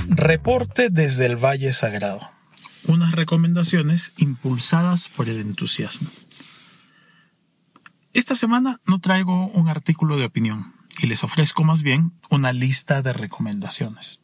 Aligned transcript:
Reporte 0.07 0.89
desde 0.89 1.25
el 1.25 1.35
Valle 1.35 1.73
Sagrado. 1.73 2.21
Unas 2.87 3.11
recomendaciones 3.11 4.13
impulsadas 4.15 5.09
por 5.09 5.27
el 5.27 5.41
entusiasmo. 5.41 6.07
Esta 8.13 8.35
semana 8.35 8.79
no 8.85 9.01
traigo 9.01 9.47
un 9.47 9.67
artículo 9.67 10.15
de 10.15 10.23
opinión 10.23 10.73
y 11.01 11.07
les 11.07 11.25
ofrezco 11.25 11.65
más 11.65 11.83
bien 11.83 12.13
una 12.29 12.53
lista 12.53 13.01
de 13.01 13.11
recomendaciones. 13.11 14.18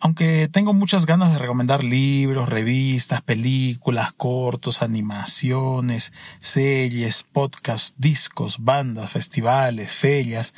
Aunque 0.00 0.48
tengo 0.48 0.74
muchas 0.74 1.06
ganas 1.06 1.32
de 1.32 1.38
recomendar 1.38 1.82
libros, 1.82 2.48
revistas, 2.48 3.22
películas, 3.22 4.12
cortos, 4.12 4.82
animaciones, 4.82 6.12
series, 6.38 7.22
podcasts, 7.22 7.94
discos, 7.96 8.58
bandas, 8.60 9.10
festivales, 9.10 9.92
ferias 9.92 10.54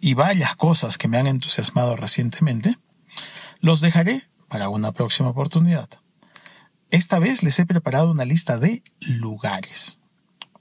y 0.00 0.14
varias 0.14 0.54
cosas 0.54 0.98
que 0.98 1.08
me 1.08 1.18
han 1.18 1.26
entusiasmado 1.26 1.96
recientemente, 1.96 2.78
los 3.60 3.80
dejaré 3.80 4.22
para 4.48 4.68
una 4.68 4.92
próxima 4.92 5.30
oportunidad. 5.30 5.88
Esta 6.90 7.18
vez 7.18 7.42
les 7.42 7.58
he 7.58 7.66
preparado 7.66 8.12
una 8.12 8.24
lista 8.24 8.58
de 8.58 8.84
lugares. 9.00 9.98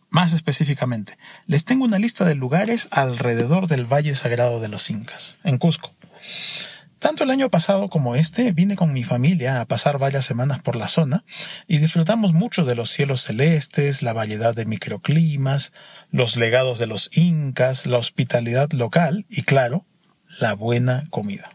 Más 0.09 0.33
específicamente, 0.33 1.17
les 1.45 1.65
tengo 1.65 1.85
una 1.85 1.99
lista 1.99 2.25
de 2.25 2.35
lugares 2.35 2.87
alrededor 2.91 3.67
del 3.67 3.85
Valle 3.85 4.15
Sagrado 4.15 4.59
de 4.59 4.69
los 4.69 4.89
Incas, 4.89 5.37
en 5.43 5.57
Cusco. 5.57 5.93
Tanto 7.05 7.23
el 7.23 7.29
año 7.29 7.51
pasado 7.51 7.87
como 7.87 8.15
este 8.15 8.51
vine 8.51 8.75
con 8.75 8.91
mi 8.91 9.03
familia 9.03 9.61
a 9.61 9.67
pasar 9.67 9.99
varias 9.99 10.25
semanas 10.25 10.63
por 10.63 10.75
la 10.75 10.87
zona 10.87 11.23
y 11.67 11.77
disfrutamos 11.77 12.33
mucho 12.33 12.65
de 12.65 12.73
los 12.73 12.89
cielos 12.89 13.21
celestes, 13.21 14.01
la 14.01 14.11
variedad 14.11 14.55
de 14.55 14.65
microclimas, 14.65 15.71
los 16.09 16.35
legados 16.35 16.79
de 16.79 16.87
los 16.87 17.15
incas, 17.15 17.85
la 17.85 17.99
hospitalidad 17.99 18.71
local 18.71 19.27
y 19.29 19.43
claro, 19.43 19.85
la 20.39 20.55
buena 20.55 21.03
comida. 21.11 21.47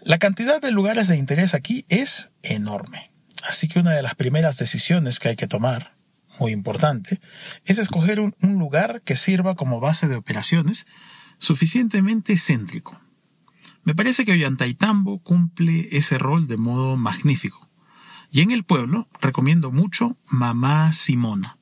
La 0.00 0.18
cantidad 0.18 0.60
de 0.60 0.72
lugares 0.72 1.06
de 1.06 1.16
interés 1.16 1.54
aquí 1.54 1.86
es 1.88 2.32
enorme, 2.42 3.12
así 3.44 3.68
que 3.68 3.78
una 3.78 3.94
de 3.94 4.02
las 4.02 4.16
primeras 4.16 4.56
decisiones 4.56 5.20
que 5.20 5.28
hay 5.28 5.36
que 5.36 5.46
tomar, 5.46 5.94
muy 6.40 6.50
importante, 6.50 7.20
es 7.66 7.78
escoger 7.78 8.18
un, 8.18 8.34
lugar 8.40 9.00
que 9.02 9.14
sirva 9.14 9.54
como 9.54 9.78
base 9.78 10.08
de 10.08 10.16
operaciones 10.16 10.88
suficientemente 11.38 12.36
céntrico 12.36 13.00
me 13.84 13.94
parece 13.94 14.24
que 14.24 14.32
Ollantaytambo 14.32 15.18
cumple 15.22 15.88
ese 15.92 16.18
rol 16.18 16.46
de 16.46 16.56
modo 16.56 16.96
magnífico. 16.96 17.68
Y 18.30 18.40
en 18.40 18.50
el 18.50 18.64
pueblo 18.64 19.08
recomiendo 19.20 19.70
mucho 19.70 20.16
Mamá 20.30 20.92
Simona, 20.92 21.58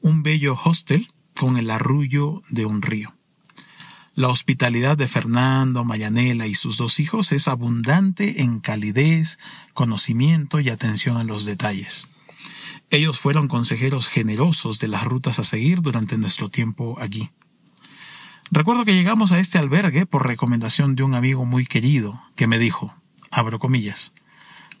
un 0.00 0.22
bello 0.22 0.56
hostel 0.62 1.10
con 1.34 1.56
el 1.56 1.70
arrullo 1.70 2.42
de 2.50 2.66
un 2.66 2.82
río. 2.82 3.14
La 4.14 4.28
hospitalidad 4.28 4.98
de 4.98 5.08
Fernando, 5.08 5.84
Mayanela 5.84 6.46
y 6.46 6.54
sus 6.54 6.76
dos 6.76 7.00
hijos 7.00 7.32
es 7.32 7.48
abundante 7.48 8.42
en 8.42 8.60
calidez, 8.60 9.38
conocimiento 9.72 10.60
y 10.60 10.68
atención 10.68 11.16
a 11.16 11.24
los 11.24 11.44
detalles. 11.44 12.08
Ellos 12.90 13.20
fueron 13.20 13.46
consejeros 13.46 14.08
generosos 14.08 14.80
de 14.80 14.88
las 14.88 15.04
rutas 15.04 15.38
a 15.38 15.44
seguir 15.44 15.80
durante 15.80 16.18
nuestro 16.18 16.50
tiempo 16.50 16.96
allí. 16.98 17.30
Recuerdo 18.52 18.84
que 18.84 18.94
llegamos 18.94 19.30
a 19.30 19.38
este 19.38 19.58
albergue 19.58 20.06
por 20.06 20.26
recomendación 20.26 20.96
de 20.96 21.04
un 21.04 21.14
amigo 21.14 21.44
muy 21.44 21.66
querido 21.66 22.20
que 22.34 22.48
me 22.48 22.58
dijo, 22.58 22.96
abro 23.30 23.60
comillas, 23.60 24.12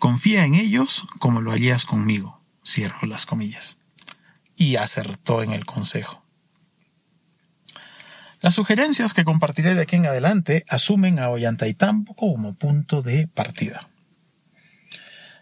confía 0.00 0.44
en 0.44 0.54
ellos 0.56 1.06
como 1.20 1.40
lo 1.40 1.52
harías 1.52 1.86
conmigo, 1.86 2.42
cierro 2.66 3.06
las 3.06 3.26
comillas. 3.26 3.78
Y 4.56 4.74
acertó 4.74 5.44
en 5.44 5.52
el 5.52 5.66
consejo. 5.66 6.24
Las 8.40 8.54
sugerencias 8.54 9.14
que 9.14 9.24
compartiré 9.24 9.76
de 9.76 9.82
aquí 9.82 9.96
en 9.96 10.06
adelante 10.06 10.64
asumen 10.68 11.20
a 11.20 11.28
Ollantaytambo 11.28 12.14
como 12.14 12.54
punto 12.54 13.02
de 13.02 13.28
partida. 13.28 13.88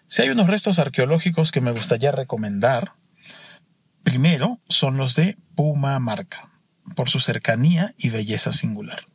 Si 0.07 0.21
hay 0.21 0.29
unos 0.29 0.49
restos 0.49 0.79
arqueológicos 0.79 1.51
que 1.51 1.63
me 1.63 1.73
gustaría 1.73 2.13
recomendar, 2.13 2.93
primero 4.03 4.61
son 4.69 4.99
los 4.99 5.17
de 5.17 5.39
Puma 5.55 5.99
Marca 5.99 6.58
por 6.89 7.09
su 7.09 7.21
cercanía 7.21 7.95
y 7.99 8.11
belleza 8.11 8.53
singular. 8.53 9.07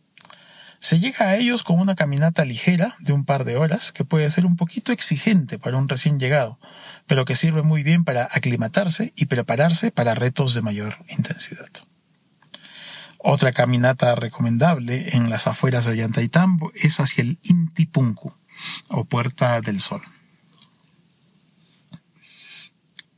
Se 0.79 0.99
llega 0.99 1.27
a 1.27 1.37
ellos 1.37 1.63
con 1.63 1.79
una 1.79 1.95
caminata 1.95 2.43
ligera 2.43 2.93
de 2.99 3.13
un 3.13 3.23
par 3.23 3.45
de 3.45 3.55
horas 3.55 3.93
que 3.93 4.03
puede 4.03 4.29
ser 4.29 4.45
un 4.45 4.57
poquito 4.57 4.91
exigente 4.91 5.57
para 5.57 5.77
un 5.77 5.87
recién 5.87 6.19
llegado, 6.19 6.59
pero 7.07 7.23
que 7.23 7.37
sirve 7.37 7.61
muy 7.61 7.83
bien 7.83 8.03
para 8.03 8.23
aclimatarse 8.31 9.13
y 9.15 9.27
prepararse 9.27 9.91
para 9.91 10.13
retos 10.13 10.53
de 10.53 10.61
mayor 10.61 10.97
intensidad. 11.07 11.69
Otra 13.17 13.53
caminata 13.53 14.13
recomendable 14.15 15.15
en 15.15 15.29
las 15.29 15.47
afueras 15.47 15.85
de 15.85 15.91
Ollantaytambo 15.91 16.73
es 16.75 16.99
hacia 16.99 17.21
el 17.21 17.39
Intipunku, 17.43 18.35
o 18.89 19.05
Puerta 19.05 19.61
del 19.61 19.79
Sol. 19.79 20.01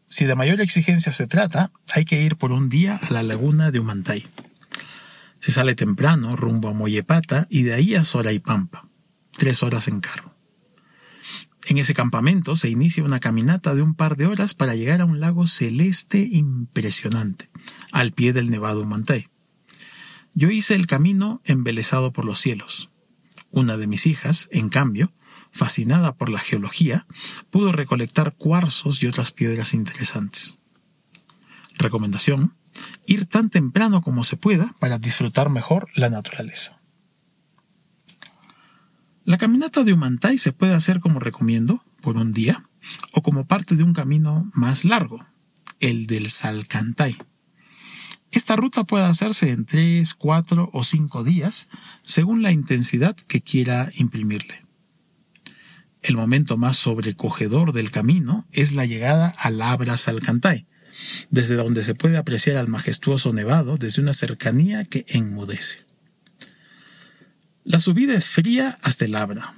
Si 0.08 0.26
de 0.26 0.36
mayor 0.36 0.62
exigencia 0.62 1.12
se 1.12 1.26
trata, 1.26 1.72
hay 1.94 2.06
que 2.06 2.22
ir 2.22 2.38
por 2.38 2.52
un 2.52 2.70
día 2.70 3.00
a 3.02 3.12
la 3.12 3.24
laguna 3.24 3.72
de 3.72 3.80
Humantay. 3.80 4.28
Se 5.46 5.52
sale 5.52 5.76
temprano 5.76 6.36
rumbo 6.36 6.70
a 6.70 6.74
Moyepata 6.74 7.46
y 7.52 7.62
de 7.62 7.76
ahí 7.76 7.94
a 7.94 8.02
Pampa, 8.44 8.90
tres 9.30 9.62
horas 9.62 9.88
en 9.88 10.02
carro. 10.02 10.34
En 11.68 11.78
ese 11.78 11.94
campamento 11.94 12.56
se 12.56 12.68
inicia 12.68 13.04
una 13.04 13.20
caminata 13.20 13.76
de 13.76 13.84
un 13.84 13.94
par 13.94 14.18
de 14.18 14.26
horas 14.26 14.56
para 14.56 14.74
llegar 14.74 15.02
a 15.02 15.06
un 15.06 15.20
lago 15.20 15.46
celeste 15.46 16.18
impresionante, 16.18 17.52
al 17.92 18.12
pie 18.12 18.34
del 18.34 18.50
Nevado 18.50 18.86
Mantay. 18.86 19.30
Yo 20.34 20.50
hice 20.50 20.74
el 20.74 20.88
camino 20.88 21.44
embelesado 21.46 22.12
por 22.12 22.26
los 22.26 22.40
cielos. 22.40 22.90
Una 23.52 23.78
de 23.78 23.86
mis 23.86 24.08
hijas, 24.08 24.50
en 24.52 24.70
cambio, 24.70 25.14
fascinada 25.52 26.16
por 26.16 26.30
la 26.30 26.40
geología, 26.40 27.06
pudo 27.52 27.72
recolectar 27.72 28.34
cuarzos 28.36 29.04
y 29.04 29.06
otras 29.06 29.32
piedras 29.32 29.76
interesantes. 29.76 30.58
Recomendación, 31.78 32.56
ir 33.08 33.26
tan 33.26 33.50
temprano 33.50 34.02
como 34.02 34.24
se 34.24 34.38
pueda 34.38 34.74
para 34.80 35.00
disfrutar 35.00 35.50
mejor 35.50 35.88
la 35.96 36.10
naturaleza. 36.10 36.80
La 39.24 39.38
caminata 39.38 39.84
de 39.84 39.94
Humantay 39.94 40.38
se 40.38 40.52
puede 40.52 40.76
hacer 40.76 41.00
como 41.00 41.20
recomiendo, 41.20 41.84
por 42.02 42.18
un 42.18 42.32
día, 42.32 42.70
o 43.12 43.24
como 43.24 43.48
parte 43.48 43.76
de 43.76 43.84
un 43.84 43.94
camino 43.94 44.50
más 44.54 44.86
largo, 44.86 45.26
el 45.80 46.06
del 46.06 46.30
Salcantay. 46.30 47.18
Esta 48.32 48.56
ruta 48.56 48.84
puede 48.84 49.06
hacerse 49.06 49.52
en 49.52 49.66
tres, 49.66 50.14
cuatro 50.14 50.70
o 50.74 50.84
cinco 50.84 51.24
días, 51.24 51.70
según 52.04 52.42
la 52.42 52.52
intensidad 52.52 53.16
que 53.16 53.42
quiera 53.42 53.90
imprimirle. 53.96 54.66
El 56.02 56.18
momento 56.18 56.58
más 56.58 56.78
sobrecogedor 56.78 57.74
del 57.74 57.90
camino 57.90 58.46
es 58.52 58.74
la 58.74 58.86
llegada 58.86 59.34
al 59.40 59.60
Abra 59.62 59.98
Salcantay, 59.98 60.68
desde 61.30 61.56
donde 61.56 61.84
se 61.84 61.96
puede 61.96 62.18
apreciar 62.18 62.58
al 62.58 62.68
majestuoso 62.68 63.34
nevado 63.34 63.76
desde 63.78 64.02
una 64.02 64.14
cercanía 64.14 64.86
que 64.86 65.06
enmudece. 65.10 65.86
La 67.64 67.80
subida 67.80 68.14
es 68.14 68.28
fría 68.28 68.78
hasta 68.84 69.06
el 69.06 69.16
Abra. 69.16 69.56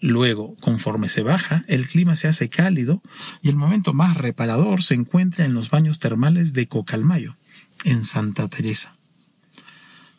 Luego, 0.00 0.56
conforme 0.60 1.08
se 1.08 1.22
baja, 1.22 1.64
el 1.68 1.86
clima 1.86 2.16
se 2.16 2.26
hace 2.26 2.48
cálido 2.48 3.02
y 3.42 3.50
el 3.50 3.56
momento 3.56 3.92
más 3.92 4.16
reparador 4.16 4.82
se 4.82 4.94
encuentra 4.94 5.44
en 5.44 5.54
los 5.54 5.70
baños 5.70 5.98
termales 5.98 6.54
de 6.54 6.66
Cocalmayo, 6.66 7.36
en 7.84 8.04
Santa 8.04 8.48
Teresa. 8.48 8.96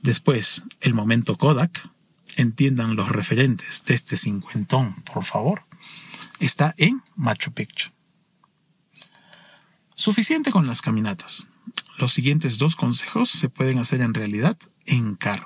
Después, 0.02 0.64
el 0.82 0.94
momento 0.94 1.36
Kodak, 1.36 1.90
entiendan 2.38 2.96
los 2.96 3.10
referentes 3.10 3.84
de 3.86 3.94
este 3.94 4.16
cincuentón, 4.18 5.04
por 5.04 5.24
favor, 5.24 5.66
está 6.40 6.74
en 6.78 7.02
Machu 7.16 7.52
Picchu. 7.52 7.90
Suficiente 10.02 10.50
con 10.50 10.66
las 10.66 10.82
caminatas. 10.82 11.46
Los 12.00 12.12
siguientes 12.12 12.58
dos 12.58 12.76
consejos 12.76 13.30
se 13.30 13.50
pueden 13.50 13.78
hacer 13.78 14.02
en 14.02 14.16
realidad 14.16 14.58
en 14.88 15.14
carro. 15.14 15.46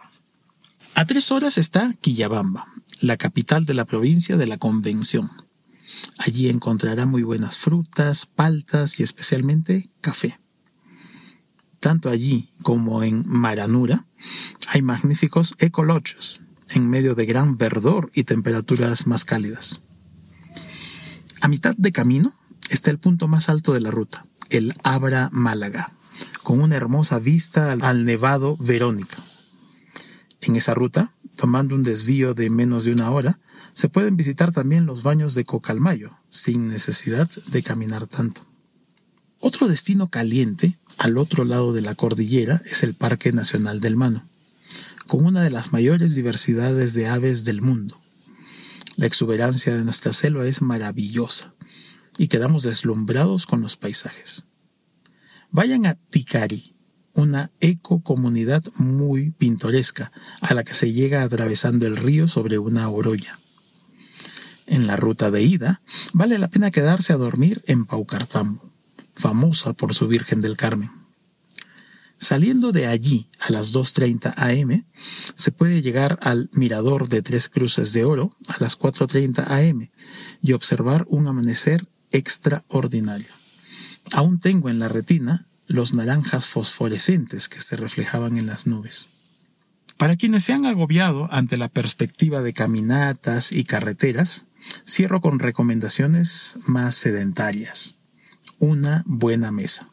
A 0.93 1.05
tres 1.05 1.29
horas 1.33 1.57
está 1.57 1.93
Quillabamba, 1.99 2.65
la 3.01 3.17
capital 3.17 3.65
de 3.65 3.73
la 3.73 3.83
provincia 3.83 4.37
de 4.37 4.47
la 4.47 4.57
Convención. 4.57 5.29
Allí 6.19 6.47
encontrará 6.47 7.05
muy 7.05 7.21
buenas 7.21 7.57
frutas, 7.57 8.27
paltas 8.27 8.97
y 8.97 9.03
especialmente 9.03 9.89
café. 9.99 10.39
Tanto 11.81 12.09
allí 12.09 12.53
como 12.63 13.03
en 13.03 13.27
Maranura 13.27 14.07
hay 14.69 14.81
magníficos 14.81 15.55
ecologios, 15.59 16.39
en 16.69 16.89
medio 16.89 17.13
de 17.13 17.25
gran 17.25 17.57
verdor 17.57 18.09
y 18.13 18.23
temperaturas 18.23 19.05
más 19.05 19.25
cálidas. 19.25 19.81
A 21.41 21.49
mitad 21.49 21.75
de 21.75 21.91
camino 21.91 22.33
está 22.69 22.89
el 22.89 22.99
punto 22.99 23.27
más 23.27 23.49
alto 23.49 23.73
de 23.73 23.81
la 23.81 23.91
ruta, 23.91 24.25
el 24.49 24.73
Abra 24.83 25.29
Málaga, 25.31 25.93
con 26.43 26.61
una 26.61 26.75
hermosa 26.75 27.19
vista 27.19 27.71
al 27.71 28.05
Nevado 28.05 28.57
Verónica. 28.57 29.17
En 30.41 30.55
esa 30.55 30.73
ruta, 30.73 31.13
tomando 31.35 31.75
un 31.75 31.83
desvío 31.83 32.33
de 32.33 32.49
menos 32.49 32.85
de 32.85 32.91
una 32.91 33.11
hora, 33.11 33.39
Se 33.73 33.89
pueden 33.89 34.15
visitar 34.15 34.53
también 34.53 34.85
los 34.85 35.03
baños 35.03 35.33
de 35.35 35.43
Cocalmayo, 35.43 36.17
sin 36.29 36.69
necesidad 36.69 37.29
de 37.47 37.61
caminar 37.61 38.07
tanto. 38.07 38.47
Otro 39.41 39.67
destino 39.67 40.09
caliente, 40.09 40.79
al 40.97 41.17
otro 41.17 41.43
lado 41.43 41.73
de 41.73 41.81
la 41.81 41.93
cordillera, 41.93 42.61
es 42.65 42.83
el 42.83 42.93
Parque 42.93 43.33
Nacional 43.33 43.81
del 43.81 43.97
Mano, 43.97 44.23
con 45.07 45.25
una 45.25 45.43
de 45.43 45.49
las 45.49 45.73
mayores 45.73 46.15
diversidades 46.15 46.93
de 46.93 47.07
aves 47.09 47.43
del 47.43 47.61
mundo. 47.61 47.99
La 48.95 49.07
exuberancia 49.07 49.75
de 49.75 49.83
nuestra 49.83 50.13
selva 50.13 50.47
es 50.47 50.61
maravillosa 50.61 51.54
y 52.17 52.27
quedamos 52.27 52.63
deslumbrados 52.63 53.45
con 53.45 53.61
los 53.61 53.77
paisajes. 53.77 54.45
Vayan 55.51 55.85
a 55.85 55.95
Ticari, 55.95 56.75
una 57.13 57.51
ecocomunidad 57.61 58.63
muy 58.77 59.31
pintoresca, 59.31 60.11
a 60.41 60.53
la 60.53 60.63
que 60.63 60.73
se 60.73 60.91
llega 60.91 61.23
atravesando 61.23 61.87
el 61.87 61.97
río 61.97 62.27
sobre 62.27 62.57
una 62.57 62.89
orolla. 62.89 63.39
En 64.67 64.87
la 64.87 64.95
ruta 64.95 65.31
de 65.31 65.43
ida, 65.43 65.81
vale 66.13 66.39
la 66.39 66.49
pena 66.49 66.71
quedarse 66.71 67.13
a 67.13 67.17
dormir 67.17 67.63
en 67.67 67.85
Paucartambo, 67.85 68.73
famosa 69.13 69.73
por 69.73 69.93
su 69.93 70.07
Virgen 70.07 70.41
del 70.41 70.57
Carmen. 70.57 70.91
Saliendo 72.17 72.71
de 72.71 72.87
allí 72.87 73.29
a 73.39 73.51
las 73.51 73.73
2.30 73.73 74.33
am, 74.37 74.85
se 75.35 75.51
puede 75.51 75.81
llegar 75.81 76.17
al 76.21 76.49
Mirador 76.53 77.09
de 77.09 77.21
Tres 77.21 77.49
Cruces 77.49 77.93
de 77.93 78.05
Oro 78.05 78.35
a 78.47 78.55
las 78.59 78.79
4.30 78.79 79.69
am 79.69 79.89
y 80.41 80.53
observar 80.53 81.05
un 81.09 81.27
amanecer 81.27 81.87
extraordinario. 82.11 83.27
Aún 84.11 84.39
tengo 84.39 84.69
en 84.69 84.79
la 84.79 84.87
retina 84.87 85.47
los 85.67 85.93
naranjas 85.93 86.47
fosforescentes 86.47 87.49
que 87.49 87.61
se 87.61 87.75
reflejaban 87.75 88.37
en 88.37 88.45
las 88.45 88.67
nubes. 88.67 89.07
Para 89.97 90.15
quienes 90.15 90.43
se 90.43 90.53
han 90.53 90.65
agobiado 90.65 91.27
ante 91.31 91.57
la 91.57 91.69
perspectiva 91.69 92.41
de 92.41 92.53
caminatas 92.53 93.51
y 93.51 93.63
carreteras, 93.63 94.45
cierro 94.85 95.21
con 95.21 95.39
recomendaciones 95.39 96.57
más 96.67 96.95
sedentarias. 96.95 97.95
Una 98.59 99.03
buena 99.05 99.51
mesa. 99.51 99.89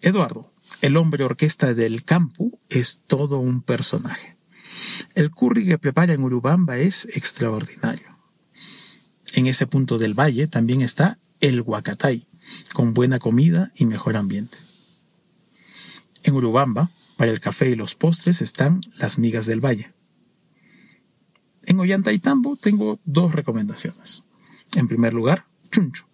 Eduardo, 0.00 0.52
el 0.80 0.96
hombre 0.96 1.24
orquesta 1.24 1.74
del 1.74 2.04
campo, 2.04 2.58
es 2.70 3.02
todo 3.06 3.38
un 3.38 3.62
personaje. 3.62 4.38
El 5.14 5.30
curry 5.30 5.66
que 5.66 5.78
prepara 5.78 6.14
en 6.14 6.22
Urubamba 6.22 6.78
es 6.78 7.04
extraordinario. 7.16 8.19
En 9.34 9.46
ese 9.46 9.66
punto 9.66 9.98
del 9.98 10.18
valle 10.18 10.46
también 10.46 10.82
está 10.82 11.18
el 11.40 11.60
Huacatay, 11.60 12.26
con 12.74 12.94
buena 12.94 13.18
comida 13.18 13.70
y 13.76 13.86
mejor 13.86 14.16
ambiente. 14.16 14.58
En 16.22 16.34
Urubamba, 16.34 16.90
para 17.16 17.30
el 17.30 17.40
café 17.40 17.70
y 17.70 17.76
los 17.76 17.94
postres, 17.94 18.42
están 18.42 18.80
las 18.98 19.18
migas 19.18 19.46
del 19.46 19.64
valle. 19.64 19.92
En 21.62 21.78
Ollantaytambo 21.78 22.56
tengo 22.56 22.98
dos 23.04 23.34
recomendaciones. 23.34 24.24
En 24.74 24.88
primer 24.88 25.14
lugar, 25.14 25.46
chuncho, 25.70 26.08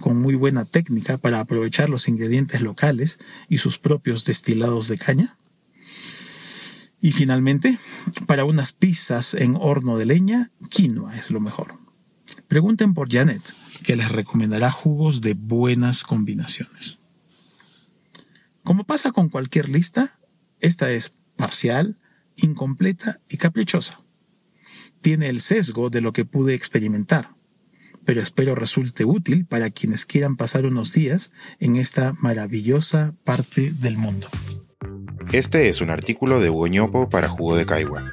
con 0.00 0.20
muy 0.20 0.34
buena 0.34 0.64
técnica 0.64 1.18
para 1.18 1.40
aprovechar 1.40 1.90
los 1.90 2.08
ingredientes 2.08 2.60
locales 2.60 3.18
y 3.48 3.58
sus 3.58 3.78
propios 3.78 4.24
destilados 4.24 4.88
de 4.88 4.98
caña. 4.98 5.38
Y 7.00 7.12
finalmente, 7.12 7.78
para 8.26 8.44
unas 8.44 8.72
pizzas 8.72 9.34
en 9.34 9.56
horno 9.58 9.98
de 9.98 10.06
leña, 10.06 10.50
quinoa 10.70 11.16
es 11.16 11.30
lo 11.30 11.40
mejor. 11.40 11.78
Pregunten 12.52 12.92
por 12.92 13.10
Janet, 13.10 13.40
que 13.82 13.96
les 13.96 14.10
recomendará 14.10 14.70
jugos 14.70 15.22
de 15.22 15.32
buenas 15.32 16.04
combinaciones. 16.04 16.98
Como 18.62 18.84
pasa 18.84 19.10
con 19.10 19.30
cualquier 19.30 19.70
lista, 19.70 20.20
esta 20.60 20.90
es 20.90 21.12
parcial, 21.38 21.96
incompleta 22.36 23.22
y 23.30 23.38
caprichosa. 23.38 24.02
Tiene 25.00 25.30
el 25.30 25.40
sesgo 25.40 25.88
de 25.88 26.02
lo 26.02 26.12
que 26.12 26.26
pude 26.26 26.52
experimentar, 26.52 27.34
pero 28.04 28.20
espero 28.20 28.54
resulte 28.54 29.06
útil 29.06 29.46
para 29.46 29.70
quienes 29.70 30.04
quieran 30.04 30.36
pasar 30.36 30.66
unos 30.66 30.92
días 30.92 31.32
en 31.58 31.76
esta 31.76 32.12
maravillosa 32.20 33.14
parte 33.24 33.72
del 33.72 33.96
mundo. 33.96 34.28
Este 35.32 35.70
es 35.70 35.80
un 35.80 35.88
artículo 35.88 36.38
de 36.38 36.50
Hugo 36.50 37.08
para 37.08 37.30
Jugo 37.30 37.56
de 37.56 37.64
Caigua 37.64 38.12